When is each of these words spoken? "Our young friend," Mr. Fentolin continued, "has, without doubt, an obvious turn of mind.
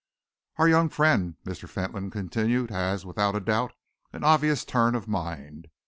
"Our 0.57 0.67
young 0.67 0.89
friend," 0.89 1.35
Mr. 1.45 1.69
Fentolin 1.69 2.09
continued, 2.09 2.71
"has, 2.71 3.05
without 3.05 3.37
doubt, 3.45 3.73
an 4.11 4.23
obvious 4.23 4.65
turn 4.65 4.95
of 4.95 5.07
mind. 5.07 5.67